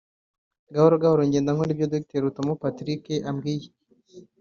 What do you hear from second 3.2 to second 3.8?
ambwiye’’